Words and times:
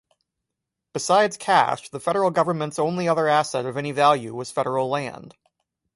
Besides 0.93 1.37
cash, 1.37 1.89
the 1.89 1.99
federal 1.99 2.31
government's 2.31 2.79
only 2.79 3.07
other 3.07 3.27
asset 3.27 3.67
of 3.67 3.77
any 3.77 3.91
value 3.91 4.33
was 4.33 4.49
federal 4.49 4.89
land. 4.89 5.35